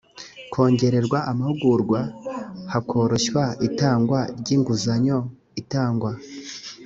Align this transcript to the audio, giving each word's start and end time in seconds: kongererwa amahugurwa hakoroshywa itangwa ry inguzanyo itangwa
kongererwa 0.53 1.17
amahugurwa 1.31 1.99
hakoroshywa 2.71 3.43
itangwa 3.67 4.19
ry 4.39 4.49
inguzanyo 4.55 5.17
itangwa 5.61 6.11